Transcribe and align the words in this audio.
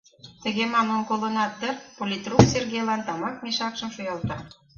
Тыге 0.43 0.63
манмым 0.73 1.01
колынат 1.09 1.53
дыр?— 1.61 1.75
политрук 1.97 2.41
Сергейлан 2.53 3.01
тамак 3.07 3.35
мешакшым 3.43 3.89
шуялта. 3.95 4.37